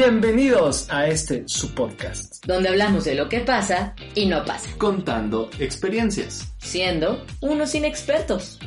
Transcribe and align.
Bienvenidos 0.00 0.88
a 0.90 1.08
este 1.08 1.42
su 1.48 1.74
podcast, 1.74 2.46
donde 2.46 2.68
hablamos 2.68 3.04
de 3.04 3.16
lo 3.16 3.28
que 3.28 3.40
pasa 3.40 3.96
y 4.14 4.26
no 4.26 4.44
pasa, 4.44 4.70
contando 4.78 5.50
experiencias, 5.58 6.52
siendo 6.58 7.26
unos 7.40 7.74
inexpertos. 7.74 8.60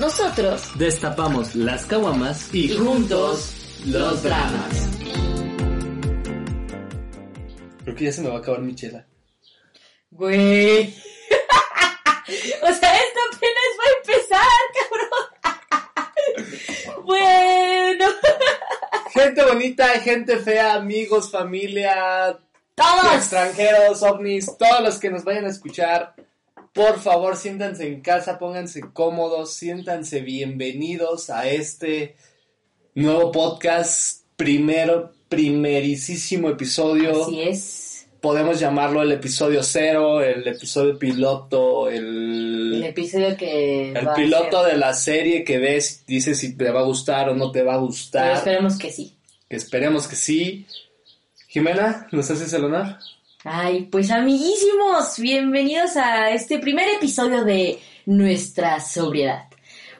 Nosotros 0.00 0.76
destapamos 0.76 1.54
las 1.54 1.86
caguamas 1.86 2.52
y, 2.52 2.76
juntos 2.76 3.54
los 3.86 4.24
dramas. 4.24 4.88
Creo 7.84 7.94
que 7.94 8.04
ya 8.04 8.10
se 8.10 8.22
me 8.22 8.30
va 8.30 8.34
a 8.34 8.38
acabar 8.38 8.62
mi 8.62 8.74
chela. 8.74 9.06
Güey. 10.10 10.88
o 12.62 12.74
sea, 12.74 12.96
esto 12.96 13.20
apenas 13.32 13.70
va 13.78 13.84
a 13.86 13.94
empezar, 14.02 14.58
cabrón. 14.74 15.24
bueno. 17.04 18.06
Gente 19.26 19.44
bonita, 19.44 19.88
gente 19.98 20.36
fea, 20.36 20.74
amigos, 20.74 21.32
familia, 21.32 22.38
todos 22.76 23.12
extranjeros, 23.16 24.00
ovnis, 24.04 24.46
todos 24.56 24.80
los 24.84 25.00
que 25.00 25.10
nos 25.10 25.24
vayan 25.24 25.46
a 25.46 25.48
escuchar, 25.48 26.14
por 26.72 27.00
favor 27.00 27.36
siéntanse 27.36 27.88
en 27.88 28.02
casa, 28.02 28.38
pónganse 28.38 28.82
cómodos, 28.92 29.52
siéntanse 29.54 30.20
bienvenidos 30.20 31.28
a 31.30 31.48
este 31.48 32.14
nuevo 32.94 33.32
podcast, 33.32 34.22
primero, 34.36 35.10
primerísimo 35.28 36.48
episodio. 36.48 37.24
Así 37.24 37.42
es 37.42 37.86
podemos 38.26 38.58
llamarlo 38.58 39.02
el 39.02 39.12
episodio 39.12 39.62
cero, 39.62 40.20
el 40.20 40.46
episodio 40.48 40.98
piloto, 40.98 41.88
el... 41.88 42.74
El 42.74 42.82
episodio 42.82 43.36
que... 43.36 43.92
El 43.92 44.08
piloto 44.16 44.64
de 44.64 44.76
la 44.76 44.94
serie 44.94 45.44
que 45.44 45.58
ves, 45.58 46.04
dices 46.08 46.40
si 46.40 46.56
te 46.56 46.70
va 46.70 46.80
a 46.80 46.84
gustar 46.84 47.28
o 47.28 47.36
no 47.36 47.52
te 47.52 47.62
va 47.62 47.74
a 47.74 47.78
gustar. 47.78 48.24
Pero 48.24 48.38
esperemos 48.38 48.78
que 48.78 48.90
sí. 48.90 49.15
Que 49.48 49.56
esperemos 49.56 50.08
que 50.08 50.16
sí. 50.16 50.66
Jimena, 51.46 52.08
¿nos 52.10 52.28
haces 52.30 52.52
el 52.52 52.64
honor? 52.64 52.98
Ay, 53.44 53.84
pues 53.92 54.10
amiguísimos, 54.10 55.20
bienvenidos 55.20 55.96
a 55.96 56.30
este 56.30 56.58
primer 56.58 56.88
episodio 56.88 57.44
de 57.44 57.78
Nuestra 58.06 58.80
Sobriedad. 58.80 59.44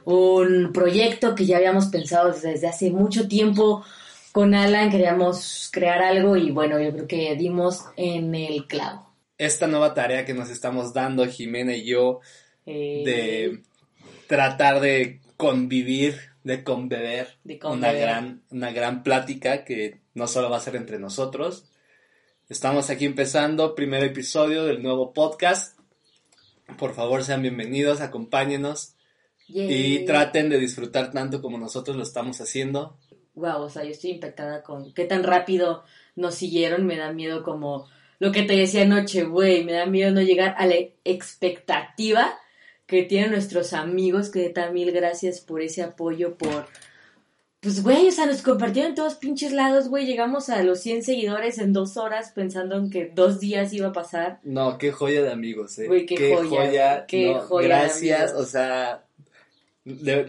Un 0.05 0.73
proyecto 0.73 1.37
que 1.37 1.47
ya 1.47 1.59
habíamos 1.59 1.87
pensado 1.87 2.33
desde 2.33 2.67
hace 2.67 2.91
mucho 2.91 3.29
tiempo 3.29 3.85
con 4.33 4.53
Alan 4.53 4.91
queríamos 4.91 5.71
crear 5.73 6.03
algo 6.03 6.37
y 6.37 6.51
bueno, 6.51 6.81
yo 6.81 6.93
creo 6.93 7.07
que 7.07 7.37
dimos 7.37 7.85
en 7.97 8.35
el 8.35 8.67
clavo. 8.67 9.15
Esta 9.39 9.69
nueva 9.69 9.95
tarea 9.95 10.25
que 10.25 10.35
nos 10.35 10.51
estamos 10.51 10.93
dando, 10.93 11.25
Jimena 11.25 11.75
y 11.77 11.87
yo, 11.87 12.21
de 12.65 13.63
tratar 14.27 14.81
de 14.81 15.21
convivir, 15.37 16.33
de 16.47 16.63
conbeber, 16.63 17.39
de 17.43 17.59
Una, 17.65 17.93
gran, 17.93 18.43
una 18.51 18.71
gran 18.71 19.03
plática 19.03 19.65
que 19.65 20.01
no 20.15 20.29
solo 20.29 20.49
va 20.49 20.59
a 20.59 20.61
ser 20.61 20.77
entre 20.77 21.01
nosotros. 21.01 21.65
Estamos 22.49 22.89
aquí 22.89 23.05
empezando, 23.05 23.75
primer 23.75 24.05
episodio 24.05 24.65
del 24.65 24.81
nuevo 24.81 25.13
podcast. 25.13 25.77
Por 26.79 26.95
favor, 26.95 27.25
sean 27.25 27.43
bienvenidos, 27.43 28.01
acompáñenos 28.01 28.95
y 29.49 30.05
traten 30.05 30.49
de 30.49 30.59
disfrutar 30.59 31.11
tanto 31.11 31.43
como 31.43 31.59
nosotros 31.59 31.97
lo 31.97 32.05
estamos 32.05 32.41
haciendo 32.41 32.97
wow, 33.35 33.63
o 33.63 33.69
sea, 33.69 33.85
yo 33.85 33.91
estoy 33.91 34.13
impactada 34.13 34.63
con 34.63 34.93
qué 34.95 35.05
tan 35.05 35.23
rápido 35.23 35.85
nos 36.17 36.35
siguieron, 36.35 36.87
me 36.87 36.97
da 36.97 37.13
miedo 37.13 37.43
como 37.43 37.87
lo 38.19 38.33
que 38.33 38.45
te 38.45 38.57
decía 38.57 38.83
anoche, 38.83 39.25
güey, 39.25 39.63
me 39.63 39.75
da 39.75 39.85
miedo 39.85 40.11
no 40.11 40.23
llegar 40.23 40.55
a 40.57 40.65
la 40.65 40.77
expectativa 41.05 42.33
que 42.87 43.03
tienen 43.03 43.33
nuestros 43.33 43.73
amigos, 43.73 44.31
que 44.31 44.49
tan 44.49 44.73
mil 44.73 44.93
gracias 44.93 45.41
por 45.41 45.63
ese 45.63 45.83
apoyo, 45.83 46.37
por... 46.37 46.67
Pues, 47.61 47.83
güey, 47.83 48.07
o 48.09 48.13
sea, 48.13 48.27
nos 48.27 48.43
compartieron 48.43 48.95
todos 48.95 49.17
pinches 49.17 49.51
lados, 49.51 49.89
güey. 49.89 50.07
Llegamos 50.07 50.51
a 50.51 50.63
los 50.63 50.81
100 50.81 51.03
seguidores 51.03 51.59
en 51.59 51.73
dos 51.73 51.97
horas 51.97 52.31
pensando 52.33 52.77
en 52.77 52.91
que 52.91 53.11
dos 53.13 53.41
días 53.41 53.73
iba 53.73 53.89
a 53.89 53.93
pasar. 53.93 54.39
No, 54.45 54.79
qué 54.79 54.93
joya 54.93 55.23
de 55.23 55.33
amigos, 55.33 55.77
eh. 55.81 55.89
Güey, 55.89 56.07
qué, 56.07 56.37
joya. 56.37 57.07
Qué 57.07 57.35
joya. 57.35 57.67
Gracias, 57.67 58.35
o 58.35 58.45
sea, 58.45 59.05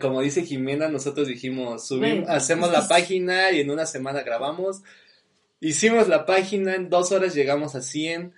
como 0.01 0.21
dice 0.21 0.45
Jimena, 0.45 0.87
nosotros 0.87 1.27
dijimos, 1.27 1.87
subimos, 1.87 2.29
hacemos 2.29 2.71
la 2.71 2.87
página 2.87 3.51
y 3.51 3.59
en 3.59 3.69
una 3.69 3.85
semana 3.85 4.23
grabamos. 4.23 4.81
Hicimos 5.59 6.07
la 6.07 6.25
página, 6.25 6.75
en 6.75 6.89
dos 6.89 7.11
horas 7.11 7.33
llegamos 7.33 7.75
a 7.75 7.81
100, 7.81 8.33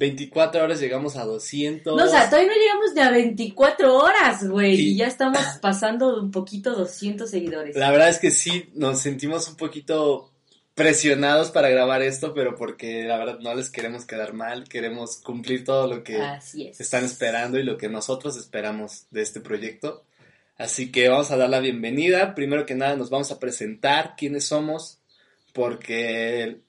24 0.00 0.64
horas 0.64 0.80
llegamos 0.80 1.16
a 1.16 1.26
200. 1.26 1.94
No, 1.94 2.04
o 2.04 2.08
sea, 2.08 2.30
todavía 2.30 2.50
no 2.50 2.58
llegamos 2.58 2.94
de 2.94 3.02
a 3.02 3.10
24 3.10 3.94
horas, 3.94 4.48
güey, 4.48 4.80
y... 4.80 4.96
ya 4.96 5.06
estamos 5.06 5.42
pasando 5.60 6.18
un 6.18 6.30
poquito 6.30 6.74
200 6.74 7.28
seguidores. 7.28 7.76
La 7.76 7.90
verdad 7.90 8.08
es 8.08 8.18
que 8.18 8.30
sí, 8.30 8.70
nos 8.72 9.00
sentimos 9.00 9.46
un 9.48 9.56
poquito 9.56 10.32
presionados 10.74 11.50
para 11.50 11.68
grabar 11.68 12.00
esto, 12.00 12.32
pero 12.32 12.56
porque 12.56 13.04
la 13.04 13.18
verdad 13.18 13.40
no 13.40 13.54
les 13.54 13.68
queremos 13.68 14.06
quedar 14.06 14.32
mal, 14.32 14.64
queremos 14.64 15.18
cumplir 15.18 15.64
todo 15.64 15.86
lo 15.86 16.02
que 16.02 16.18
están 16.78 17.04
esperando 17.04 17.58
y 17.58 17.62
lo 17.62 17.76
que 17.76 17.90
nosotros 17.90 18.38
esperamos 18.38 19.04
de 19.10 19.20
este 19.20 19.40
proyecto. 19.40 20.04
Así 20.56 20.90
que 20.90 21.10
vamos 21.10 21.30
a 21.30 21.36
dar 21.36 21.50
la 21.50 21.60
bienvenida. 21.60 22.34
Primero 22.34 22.64
que 22.64 22.74
nada 22.74 22.96
nos 22.96 23.10
vamos 23.10 23.30
a 23.32 23.38
presentar 23.38 24.14
quiénes 24.16 24.46
somos, 24.46 24.98
porque, 25.52 26.60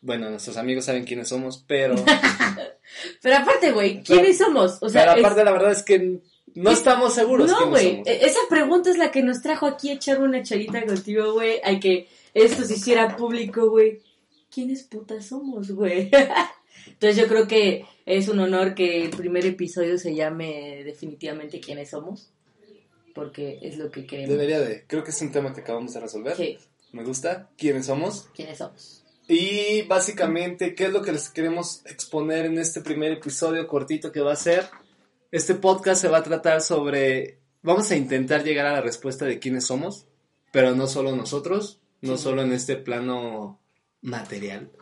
bueno, 0.00 0.30
nuestros 0.30 0.56
amigos 0.56 0.84
saben 0.84 1.04
quiénes 1.04 1.28
somos, 1.28 1.64
pero... 1.66 1.94
pero 3.22 3.36
aparte, 3.36 3.72
güey, 3.72 4.02
¿quiénes 4.02 4.38
somos? 4.38 4.78
O 4.80 4.88
sea, 4.88 5.02
pero 5.02 5.20
aparte 5.20 5.44
la 5.44 5.52
verdad 5.52 5.72
es 5.72 5.82
que 5.82 6.20
no 6.54 6.70
estamos 6.70 7.14
seguros. 7.14 7.50
No, 7.50 7.68
güey, 7.68 8.02
e-, 8.06 8.26
esa 8.26 8.40
pregunta 8.48 8.90
es 8.90 8.98
la 8.98 9.10
que 9.10 9.22
nos 9.22 9.42
trajo 9.42 9.66
aquí 9.66 9.90
a 9.90 9.94
echar 9.94 10.20
una 10.20 10.42
charita 10.42 10.84
contigo, 10.84 11.32
güey. 11.34 11.60
Hay 11.64 11.80
que 11.80 12.08
esto 12.34 12.64
se 12.64 12.74
hiciera 12.74 13.16
público, 13.16 13.70
güey. 13.70 14.00
¿Quiénes 14.52 14.82
putas 14.82 15.26
somos, 15.26 15.70
güey? 15.70 16.10
Entonces 16.86 17.16
yo 17.16 17.28
creo 17.28 17.46
que 17.46 17.84
es 18.06 18.28
un 18.28 18.40
honor 18.40 18.74
que 18.74 19.04
el 19.04 19.10
primer 19.10 19.46
episodio 19.46 19.98
se 19.98 20.14
llame 20.14 20.82
definitivamente 20.84 21.60
quiénes 21.60 21.90
somos 21.90 22.32
porque 23.14 23.58
es 23.62 23.76
lo 23.76 23.90
que 23.90 24.06
queremos. 24.06 24.30
Debería 24.30 24.60
de. 24.60 24.84
Creo 24.86 25.04
que 25.04 25.10
es 25.10 25.20
un 25.22 25.32
tema 25.32 25.52
que 25.52 25.60
acabamos 25.60 25.94
de 25.94 26.00
resolver. 26.00 26.36
Sí. 26.36 26.58
Me 26.92 27.04
gusta. 27.04 27.50
¿Quiénes 27.56 27.86
somos? 27.86 28.28
¿Quiénes 28.34 28.58
somos? 28.58 29.04
Y 29.32 29.82
básicamente, 29.82 30.74
¿qué 30.74 30.86
es 30.86 30.92
lo 30.92 31.02
que 31.02 31.12
les 31.12 31.28
queremos 31.28 31.82
exponer 31.86 32.46
en 32.46 32.58
este 32.58 32.80
primer 32.80 33.12
episodio 33.12 33.64
cortito 33.68 34.10
que 34.10 34.20
va 34.20 34.32
a 34.32 34.36
ser? 34.36 34.66
Este 35.30 35.54
podcast 35.54 36.00
se 36.00 36.08
va 36.08 36.18
a 36.18 36.24
tratar 36.24 36.60
sobre... 36.60 37.38
Vamos 37.62 37.88
a 37.92 37.96
intentar 37.96 38.42
llegar 38.42 38.66
a 38.66 38.72
la 38.72 38.80
respuesta 38.80 39.26
de 39.26 39.38
quiénes 39.38 39.66
somos, 39.66 40.08
pero 40.50 40.74
no 40.74 40.88
solo 40.88 41.14
nosotros, 41.14 41.78
no 42.00 42.16
solo 42.16 42.42
en 42.42 42.52
este 42.52 42.74
plano 42.74 43.60
material, 44.00 44.72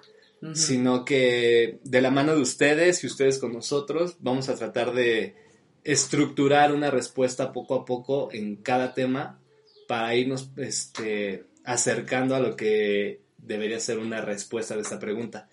sino 0.54 1.04
que 1.04 1.78
de 1.84 2.00
la 2.00 2.10
mano 2.10 2.34
de 2.34 2.40
ustedes 2.40 3.04
y 3.04 3.06
ustedes 3.06 3.38
con 3.38 3.52
nosotros 3.52 4.16
vamos 4.20 4.48
a 4.48 4.54
tratar 4.54 4.94
de 4.94 5.36
estructurar 5.84 6.72
una 6.72 6.90
respuesta 6.90 7.52
poco 7.52 7.74
a 7.74 7.84
poco 7.84 8.30
en 8.32 8.56
cada 8.56 8.94
tema 8.94 9.42
para 9.86 10.14
irnos 10.14 10.52
este, 10.56 11.44
acercando 11.64 12.34
a 12.34 12.40
lo 12.40 12.56
que 12.56 13.27
debería 13.48 13.80
ser 13.80 13.98
una 13.98 14.20
respuesta 14.20 14.76
de 14.76 14.82
esta 14.82 14.98
pregunta. 14.98 15.48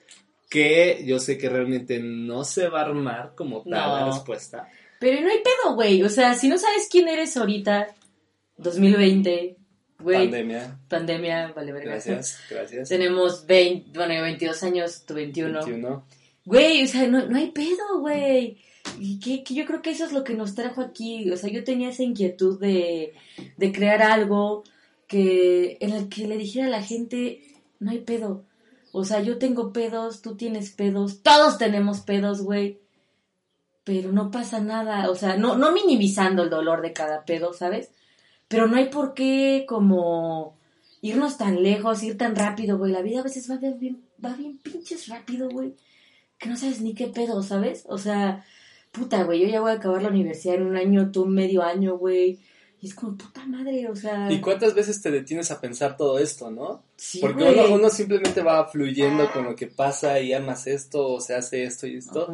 Que 0.49 1.01
yo 1.05 1.19
sé 1.19 1.37
que 1.37 1.49
realmente 1.49 1.99
no 1.99 2.43
se 2.43 2.67
va 2.67 2.81
a 2.81 2.85
armar 2.85 3.33
como 3.35 3.63
tal 3.63 3.71
la 3.71 4.05
respuesta. 4.05 4.69
Pero 4.99 5.21
no 5.21 5.29
hay 5.29 5.39
pedo, 5.39 5.73
güey. 5.73 6.03
O 6.03 6.09
sea, 6.09 6.35
si 6.35 6.47
no 6.47 6.57
sabes 6.57 6.87
quién 6.91 7.07
eres 7.07 7.35
ahorita, 7.35 7.87
2020, 8.57 9.57
güey. 9.99 10.17
Pandemia. 10.17 10.79
Pandemia, 10.87 11.53
vale, 11.53 11.71
verga. 11.71 11.91
Gracias, 11.91 12.39
gracias. 12.49 12.89
Tenemos 12.89 13.45
20, 13.47 13.97
bueno, 13.97 14.21
22 14.21 14.63
años, 14.63 15.05
tu 15.05 15.15
21. 15.15 15.65
21. 15.65 16.05
Güey, 16.45 16.83
o 16.83 16.87
sea, 16.87 17.07
no, 17.07 17.25
no 17.25 17.37
hay 17.37 17.51
pedo, 17.51 17.99
güey. 17.99 18.57
Y 18.99 19.19
que, 19.19 19.43
yo 19.53 19.65
creo 19.65 19.81
que 19.81 19.89
eso 19.89 20.05
es 20.05 20.11
lo 20.11 20.23
que 20.23 20.35
nos 20.35 20.53
trajo 20.53 20.81
aquí. 20.81 21.29
O 21.31 21.37
sea, 21.37 21.49
yo 21.49 21.63
tenía 21.63 21.89
esa 21.89 22.03
inquietud 22.03 22.59
de, 22.59 23.13
de 23.57 23.71
crear 23.71 24.03
algo 24.03 24.63
que 25.07 25.77
en 25.79 25.91
el 25.91 26.09
que 26.09 26.27
le 26.27 26.37
dijera 26.37 26.67
a 26.67 26.69
la 26.69 26.83
gente, 26.83 27.41
no 27.85 27.91
hay 27.91 27.99
pedo. 27.99 28.43
O 28.91 29.05
sea, 29.05 29.21
yo 29.21 29.37
tengo 29.37 29.71
pedos, 29.71 30.23
tú 30.23 30.35
tienes 30.35 30.71
pedos, 30.71 31.21
todos 31.21 31.59
tenemos 31.59 32.01
pedos, 32.01 32.41
güey. 32.41 32.79
Pero 33.83 34.11
no 34.11 34.31
pasa 34.31 34.59
nada. 34.59 35.11
O 35.11 35.15
sea, 35.15 35.37
no, 35.37 35.55
no 35.55 35.71
minimizando 35.71 36.41
el 36.41 36.49
dolor 36.49 36.81
de 36.81 36.93
cada 36.93 37.25
pedo, 37.25 37.53
¿sabes? 37.53 37.91
Pero 38.47 38.67
no 38.67 38.77
hay 38.77 38.89
por 38.89 39.13
qué 39.13 39.65
como 39.67 40.57
irnos 41.01 41.37
tan 41.37 41.61
lejos, 41.61 42.01
ir 42.01 42.17
tan 42.17 42.35
rápido, 42.35 42.79
güey. 42.79 42.91
La 42.91 43.03
vida 43.03 43.19
a 43.19 43.23
veces 43.23 43.49
va 43.51 43.57
bien, 43.57 44.03
va 44.23 44.33
bien 44.33 44.57
pinches 44.57 45.07
rápido, 45.07 45.47
güey. 45.47 45.75
Que 46.39 46.49
no 46.49 46.57
sabes 46.57 46.81
ni 46.81 46.95
qué 46.95 47.05
pedo, 47.05 47.43
¿sabes? 47.43 47.85
O 47.87 47.99
sea, 47.99 48.43
puta, 48.91 49.23
güey, 49.25 49.41
yo 49.41 49.47
ya 49.47 49.61
voy 49.61 49.71
a 49.71 49.75
acabar 49.75 50.01
la 50.01 50.09
universidad 50.09 50.55
en 50.55 50.65
un 50.65 50.77
año, 50.77 51.11
tú 51.11 51.27
medio 51.27 51.61
año, 51.61 51.97
güey. 51.97 52.39
Y 52.81 52.87
es 52.87 52.93
como, 52.95 53.17
puta 53.17 53.45
madre, 53.47 53.87
o 53.89 53.95
sea... 53.95 54.31
¿Y 54.31 54.41
cuántas 54.41 54.75
veces 54.75 55.01
te 55.01 55.09
detienes 55.09 55.49
a 55.49 55.59
pensar 55.61 55.97
todo 55.97 56.19
esto, 56.19 56.51
no? 56.51 56.83
Sí, 56.97 57.19
Porque 57.19 57.43
uno, 57.43 57.73
uno, 57.73 57.89
simplemente 57.89 58.41
va 58.41 58.67
fluyendo 58.67 59.31
con 59.31 59.45
lo 59.45 59.55
que 59.55 59.67
pasa 59.67 60.19
y 60.19 60.33
amas 60.33 60.67
esto, 60.67 61.07
o 61.13 61.19
se 61.21 61.33
hace 61.35 61.63
esto 61.63 61.87
y 61.87 61.97
esto. 61.97 62.31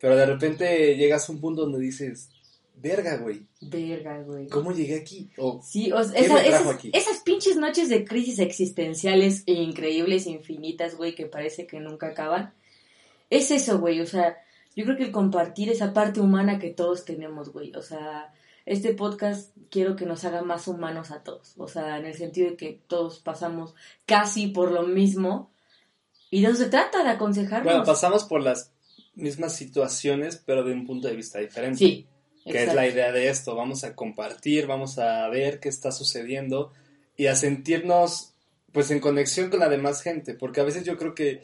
Pero 0.00 0.16
de 0.16 0.26
repente 0.26 0.96
llegas 0.96 1.28
a 1.28 1.32
un 1.32 1.40
punto 1.40 1.62
donde 1.62 1.78
dices, 1.78 2.30
verga, 2.74 3.18
güey, 3.18 3.46
Verga, 3.60 4.20
güey. 4.22 4.48
¿cómo 4.48 4.72
llegué 4.72 4.96
aquí? 4.96 5.30
O, 5.36 5.62
Sí, 5.62 5.92
o 5.92 6.02
sea, 6.02 6.14
¿Qué 6.14 6.24
esa- 6.24 6.34
me 6.34 6.40
trajo 6.48 6.64
esas, 6.64 6.74
aquí? 6.74 6.90
esas 6.94 7.18
pinches 7.20 7.56
noches 7.56 7.88
de 7.88 8.04
crisis 8.04 8.40
existenciales 8.40 9.44
e 9.46 9.52
increíbles, 9.52 10.26
infinitas, 10.26 10.96
güey, 10.96 11.14
que 11.14 11.26
parece 11.26 11.66
que 11.68 11.78
nunca 11.78 12.08
acaban. 12.08 12.52
Es 13.30 13.50
eso, 13.52 13.78
güey, 13.78 14.00
o 14.00 14.06
sea, 14.06 14.36
yo 14.74 14.84
creo 14.84 14.96
que 14.96 15.04
el 15.04 15.12
compartir 15.12 15.70
esa 15.70 15.92
parte 15.92 16.20
humana 16.20 16.58
que 16.58 16.70
todos 16.70 17.04
tenemos, 17.04 17.52
güey, 17.52 17.72
o 17.76 17.82
sea, 17.82 18.32
este 18.66 18.94
podcast 18.94 19.56
quiero 19.70 19.96
que 19.96 20.06
nos 20.06 20.24
haga 20.24 20.42
más 20.42 20.68
humanos 20.68 21.10
a 21.10 21.22
todos, 21.22 21.54
o 21.56 21.68
sea, 21.68 21.98
en 21.98 22.06
el 22.06 22.14
sentido 22.14 22.50
de 22.50 22.56
que 22.56 22.80
todos 22.86 23.20
pasamos 23.20 23.74
casi 24.06 24.48
por 24.48 24.70
lo 24.70 24.82
mismo 24.82 25.50
y 26.30 26.40
de 26.40 26.48
eso 26.48 26.56
se 26.56 26.70
trata, 26.70 27.04
de 27.04 27.10
aconsejarnos. 27.10 27.64
bueno, 27.64 27.84
pasamos 27.84 28.24
por 28.24 28.42
las 28.42 28.72
mismas 29.14 29.54
situaciones, 29.54 30.42
pero 30.44 30.64
de 30.64 30.72
un 30.72 30.86
punto 30.86 31.08
de 31.08 31.16
vista 31.16 31.38
diferente. 31.38 31.78
Sí, 31.78 32.06
que 32.44 32.64
es 32.64 32.74
la 32.74 32.88
idea 32.88 33.12
de 33.12 33.28
esto. 33.28 33.54
Vamos 33.54 33.84
a 33.84 33.94
compartir, 33.94 34.66
vamos 34.66 34.98
a 34.98 35.28
ver 35.28 35.60
qué 35.60 35.68
está 35.68 35.92
sucediendo 35.92 36.72
y 37.16 37.26
a 37.26 37.36
sentirnos 37.36 38.34
pues 38.72 38.90
en 38.90 39.00
conexión 39.00 39.50
con 39.50 39.60
la 39.60 39.68
demás 39.68 40.00
gente, 40.00 40.34
porque 40.34 40.60
a 40.60 40.64
veces 40.64 40.84
yo 40.84 40.96
creo 40.96 41.14
que 41.14 41.42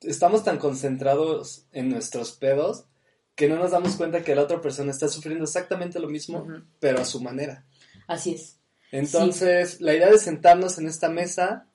estamos 0.00 0.42
tan 0.42 0.58
concentrados 0.58 1.66
en 1.72 1.90
nuestros 1.90 2.32
pedos 2.32 2.86
que 3.40 3.48
no 3.48 3.56
nos 3.56 3.70
damos 3.70 3.96
cuenta 3.96 4.22
que 4.22 4.34
la 4.34 4.42
otra 4.42 4.60
persona 4.60 4.90
está 4.90 5.08
sufriendo 5.08 5.44
exactamente 5.44 5.98
lo 5.98 6.08
mismo, 6.08 6.46
pero 6.78 7.00
a 7.00 7.06
su 7.06 7.22
manera. 7.22 7.64
Así 8.06 8.34
es. 8.34 8.58
Entonces, 8.92 9.80
la 9.80 9.94
idea 9.94 10.10
de 10.10 10.18
sentarnos 10.18 10.76
en 10.76 10.86
esta 10.86 11.08
mesa 11.08 11.66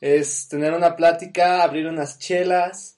es 0.00 0.48
tener 0.48 0.72
una 0.72 0.96
plática, 0.96 1.62
abrir 1.62 1.86
unas 1.86 2.18
chelas. 2.18 2.96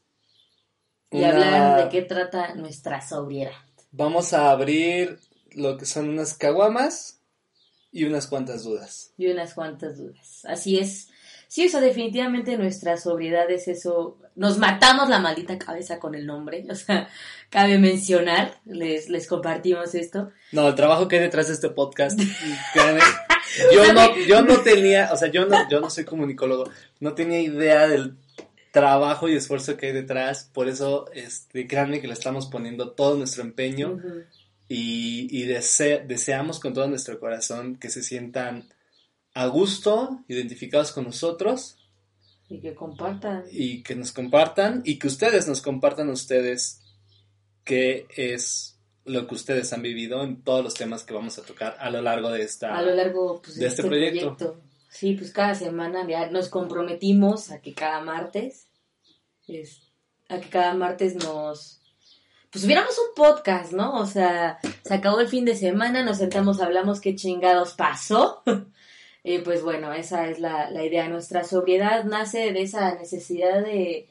Y 1.11 1.19
una- 1.19 1.31
hablar 1.31 1.85
de 1.85 1.89
qué 1.91 2.03
trata 2.03 2.55
nuestra 2.55 3.01
sobriedad. 3.01 3.51
Vamos 3.91 4.33
a 4.33 4.53
abrir 4.53 5.19
lo 5.51 5.77
que 5.77 5.85
son 5.85 6.09
unas 6.09 6.35
caguamas 6.35 7.18
y 7.91 8.05
unas 8.05 8.27
cuantas 8.27 8.65
dudas. 8.65 9.13
y 9.17 9.29
unas 9.29 9.55
cuantas 9.55 9.99
dudas. 9.99 10.45
Así 10.45 10.79
es. 10.79 11.09
Sí, 11.49 11.67
o 11.67 11.71
sea, 11.71 11.81
definitivamente 11.81 12.59
nuestra 12.59 12.99
sobriedad 12.99 13.51
es 13.51 13.69
eso. 13.69 14.19
Nos 14.37 14.59
matamos 14.59 15.09
la 15.09 15.19
maldita 15.19 15.59
cabeza 15.59 15.99
con 15.99 16.15
el 16.15 16.27
nombre. 16.27 16.67
O 16.71 16.75
sea, 16.75 17.09
cabe 17.49 17.79
mencionar, 17.79 18.61
les, 18.67 19.09
les 19.09 19.27
compartimos 19.27 19.95
esto. 19.95 20.31
No, 20.53 20.69
el 20.69 20.75
trabajo 20.75 21.09
que 21.09 21.17
hay 21.17 21.23
detrás 21.23 21.49
de 21.49 21.55
este 21.55 21.71
podcast. 21.71 22.21
yo 23.73 23.93
no, 23.95 24.17
yo 24.27 24.43
no 24.43 24.59
tenía, 24.59 25.11
o 25.13 25.17
sea, 25.17 25.29
yo 25.31 25.47
no, 25.47 25.69
yo 25.71 25.81
no 25.81 25.89
soy 25.89 26.05
comunicólogo, 26.05 26.71
no 27.01 27.15
tenía 27.15 27.41
idea 27.41 27.89
del 27.89 28.17
trabajo 28.71 29.29
y 29.29 29.35
esfuerzo 29.35 29.77
que 29.77 29.87
hay 29.87 29.93
detrás, 29.93 30.51
por 30.53 30.69
eso, 30.69 31.07
este, 31.15 31.67
créanme 31.67 32.01
que 32.01 32.07
le 32.07 32.13
estamos 32.13 32.47
poniendo 32.47 32.91
todo 32.91 33.17
nuestro 33.17 33.43
empeño. 33.43 33.99
Y, 34.69 35.29
y 35.31 35.47
dese- 35.47 36.05
deseamos 36.07 36.61
con 36.61 36.75
todo 36.75 36.87
nuestro 36.89 37.19
corazón 37.19 37.77
que 37.77 37.89
se 37.91 38.03
sientan 38.03 38.69
a 39.35 39.47
gusto, 39.47 40.25
identificados 40.29 40.93
con 40.93 41.05
nosotros 41.05 41.77
Y 42.49 42.61
que 42.61 42.75
compartan. 42.75 43.45
y 43.51 43.83
que 43.83 43.95
nos 43.95 44.13
compartan 44.13 44.83
y 44.85 44.99
que 44.99 45.07
ustedes 45.07 45.47
nos 45.49 45.63
compartan 45.63 46.09
a 46.11 46.13
ustedes 46.13 46.81
qué 47.65 48.07
es 48.17 48.79
lo 49.05 49.27
que 49.27 49.35
ustedes 49.35 49.73
han 49.73 49.81
vivido 49.83 50.23
en 50.23 50.43
todos 50.43 50.63
los 50.63 50.75
temas 50.75 51.03
que 51.05 51.15
vamos 51.15 51.39
a 51.39 51.43
tocar 51.43 51.77
a 51.79 51.91
lo 51.91 52.03
largo 52.03 52.31
de 52.31 52.43
esta... 52.43 52.77
A 52.77 52.83
lo 52.83 52.95
largo 52.95 53.41
pues, 53.41 53.57
de 53.57 53.67
este 53.67 53.83
proyecto. 53.83 54.61
Sí, 54.91 55.15
pues 55.15 55.33
cada 55.33 55.55
semana 55.55 56.07
ya 56.09 56.31
nos 56.31 56.49
comprometimos 56.51 57.51
a 57.51 57.61
que 57.61 57.73
cada 57.75 58.01
martes, 58.03 58.69
es- 59.47 59.81
a 60.29 60.41
que 60.41 60.49
cada 60.51 60.75
martes 60.75 61.15
nos, 61.15 61.78
pues 62.51 62.65
hubiéramos 62.65 62.97
un 62.99 63.15
podcast, 63.15 63.73
¿no? 63.73 63.95
O 64.01 64.07
sea, 64.07 64.59
se 64.83 64.95
acabó 64.95 65.21
el 65.21 65.29
fin 65.29 65.45
de 65.45 65.55
semana, 65.57 66.03
nos 66.03 66.19
sentamos, 66.19 66.61
hablamos 66.61 67.01
qué 67.01 67.15
chingados 67.15 67.75
pasó. 67.75 68.43
Y 69.23 69.39
pues 69.45 69.63
bueno, 69.63 69.93
esa 69.93 70.29
es 70.29 70.39
la, 70.41 70.71
la 70.71 70.85
idea. 70.85 71.09
Nuestra 71.09 71.45
sobriedad 71.45 72.05
nace 72.05 72.53
de 72.53 72.63
esa 72.63 72.95
necesidad 72.95 73.63
de, 73.63 74.09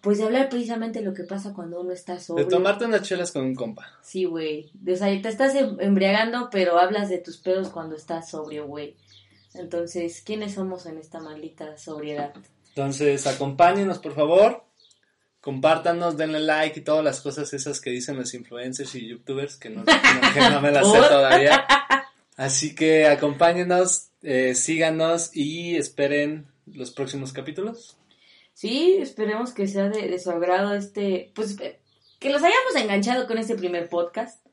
pues 0.00 0.18
de 0.18 0.24
hablar 0.24 0.48
precisamente 0.48 1.00
lo 1.00 1.14
que 1.14 1.24
pasa 1.24 1.52
cuando 1.54 1.80
uno 1.80 1.92
está 1.92 2.14
De 2.14 2.20
sobrio. 2.20 2.48
tomarte 2.48 2.84
unas 2.86 3.02
chelas 3.02 3.30
con 3.32 3.44
un 3.44 3.54
compa. 3.54 3.86
Sí, 4.02 4.24
güey. 4.24 4.70
O 4.92 4.96
sea, 4.96 5.06
te 5.22 5.28
estás 5.28 5.54
em- 5.54 5.76
embriagando, 5.80 6.48
pero 6.50 6.78
hablas 6.78 7.08
de 7.08 7.18
tus 7.18 7.36
pedos 7.38 7.68
cuando 7.68 7.94
estás 7.96 8.30
sobrio, 8.30 8.66
güey. 8.66 8.96
Entonces, 9.54 10.22
¿quiénes 10.22 10.54
somos 10.54 10.86
en 10.86 10.98
esta 10.98 11.20
maldita 11.20 11.78
sobriedad? 11.78 12.34
Entonces, 12.68 13.26
acompáñenos, 13.26 13.98
por 14.00 14.14
favor. 14.14 14.64
Compártanos, 15.46 16.16
denle 16.16 16.40
like 16.40 16.80
y 16.80 16.82
todas 16.82 17.04
las 17.04 17.20
cosas 17.20 17.52
esas 17.54 17.80
que 17.80 17.90
dicen 17.90 18.16
los 18.16 18.34
influencers 18.34 18.92
y 18.96 19.06
youtubers 19.06 19.54
que 19.54 19.70
no, 19.70 19.84
que 20.34 20.40
no 20.40 20.60
me 20.60 20.72
las 20.72 20.90
sé 20.90 20.98
todavía. 20.98 21.64
Así 22.36 22.74
que 22.74 23.06
acompáñenos, 23.06 24.08
eh, 24.24 24.56
síganos 24.56 25.30
y 25.36 25.76
esperen 25.76 26.48
los 26.66 26.90
próximos 26.90 27.32
capítulos. 27.32 27.96
Sí, 28.54 28.96
esperemos 28.98 29.52
que 29.52 29.68
sea 29.68 29.88
de, 29.88 30.08
de 30.08 30.18
su 30.18 30.32
agrado 30.32 30.74
este, 30.74 31.30
pues 31.32 31.56
eh, 31.60 31.78
que 32.18 32.30
los 32.30 32.42
hayamos 32.42 32.74
enganchado 32.74 33.28
con 33.28 33.38
este 33.38 33.54
primer 33.54 33.88
podcast. 33.88 34.44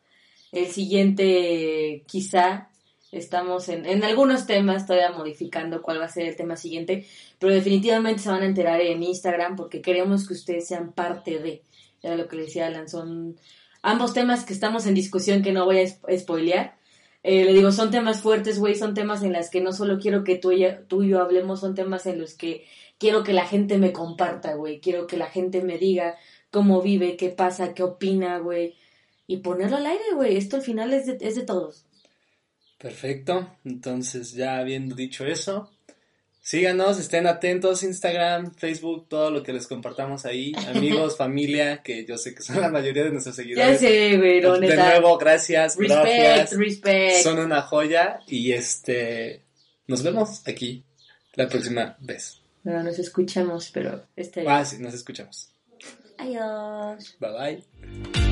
El 0.51 0.67
siguiente, 0.67 2.03
quizá, 2.05 2.69
estamos 3.13 3.69
en, 3.69 3.85
en 3.85 4.03
algunos 4.03 4.45
temas 4.45 4.85
todavía 4.85 5.11
modificando 5.11 5.81
cuál 5.81 5.99
va 6.01 6.05
a 6.05 6.09
ser 6.09 6.27
el 6.27 6.35
tema 6.35 6.55
siguiente, 6.55 7.05
pero 7.39 7.53
definitivamente 7.53 8.21
se 8.21 8.29
van 8.29 8.41
a 8.41 8.45
enterar 8.45 8.81
en 8.81 9.03
Instagram 9.03 9.55
porque 9.55 9.81
queremos 9.81 10.27
que 10.27 10.33
ustedes 10.33 10.67
sean 10.67 10.91
parte 10.91 11.39
de, 11.39 11.61
era 12.01 12.15
lo 12.15 12.27
que 12.27 12.35
le 12.35 12.43
decía 12.43 12.67
Alan, 12.67 12.89
son 12.89 13.37
ambos 13.81 14.13
temas 14.13 14.45
que 14.45 14.53
estamos 14.53 14.85
en 14.87 14.95
discusión 14.95 15.41
que 15.41 15.51
no 15.51 15.65
voy 15.65 15.79
a 15.79 15.83
spo- 15.83 16.17
spoilear. 16.19 16.75
Eh, 17.25 17.45
le 17.45 17.53
digo, 17.53 17.71
son 17.71 17.89
temas 17.89 18.21
fuertes, 18.21 18.59
güey, 18.59 18.75
son 18.75 18.93
temas 18.93 19.23
en 19.23 19.31
las 19.31 19.49
que 19.49 19.61
no 19.61 19.71
solo 19.71 19.97
quiero 19.97 20.25
que 20.25 20.35
tú 20.35 20.51
y, 20.51 20.65
tú 20.89 21.03
y 21.03 21.09
yo 21.09 21.21
hablemos, 21.21 21.61
son 21.61 21.73
temas 21.73 22.05
en 22.05 22.19
los 22.19 22.33
que 22.33 22.65
quiero 22.97 23.23
que 23.23 23.31
la 23.31 23.45
gente 23.45 23.77
me 23.77 23.93
comparta, 23.93 24.55
güey. 24.55 24.81
Quiero 24.81 25.07
que 25.07 25.15
la 25.15 25.27
gente 25.27 25.61
me 25.63 25.77
diga 25.77 26.17
cómo 26.51 26.81
vive, 26.81 27.15
qué 27.15 27.29
pasa, 27.29 27.73
qué 27.73 27.81
opina, 27.83 28.39
güey. 28.39 28.75
Y 29.25 29.37
ponerlo 29.37 29.77
al 29.77 29.85
aire, 29.85 30.03
güey. 30.15 30.35
Esto 30.35 30.57
al 30.57 30.63
final 30.63 30.91
es 30.93 31.05
de, 31.05 31.17
es 31.21 31.35
de 31.35 31.43
todos. 31.43 31.85
Perfecto. 32.83 33.49
Entonces, 33.63 34.33
ya 34.33 34.57
habiendo 34.57 34.93
dicho 34.93 35.25
eso, 35.25 35.71
síganos, 36.41 36.99
estén 36.99 37.25
atentos, 37.27 37.81
Instagram, 37.81 38.53
Facebook, 38.55 39.07
todo 39.07 39.31
lo 39.31 39.41
que 39.41 39.53
les 39.53 39.67
compartamos 39.67 40.25
ahí. 40.25 40.51
Amigos, 40.67 41.15
familia, 41.15 41.81
que 41.81 42.05
yo 42.05 42.17
sé 42.17 42.35
que 42.35 42.41
son 42.41 42.59
la 42.59 42.67
mayoría 42.69 43.05
de 43.05 43.11
nuestros 43.11 43.37
Ya 43.37 43.41
seguidores. 43.43 43.79
sé, 43.79 44.17
güey, 44.17 44.41
no, 44.41 44.59
de 44.59 44.75
nuevo, 44.75 45.17
gracias, 45.17 45.77
Respect, 45.77 46.03
gracias. 46.05 46.59
respect. 46.59 47.23
Son 47.23 47.39
una 47.39 47.61
joya 47.61 48.19
y 48.27 48.51
este 48.51 49.41
nos 49.87 50.03
vemos 50.03 50.41
aquí 50.45 50.83
la 51.35 51.47
próxima 51.47 51.95
vez. 52.01 52.41
No 52.65 52.83
nos 52.83 52.99
escuchamos, 52.99 53.71
pero 53.73 54.05
este. 54.17 54.45
Ah, 54.45 54.65
sí, 54.65 54.77
nos 54.79 54.93
escuchamos. 54.93 55.49
Adiós. 56.17 57.15
Bye 57.21 57.31
bye. 58.11 58.22